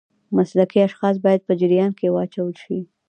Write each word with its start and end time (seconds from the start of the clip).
مسلکي 0.37 0.79
اشخاص 0.87 1.15
باید 1.25 1.41
په 1.47 1.53
جریان 1.61 1.91
کې 1.99 2.07
واچول 2.15 2.53
شي. 2.63 2.79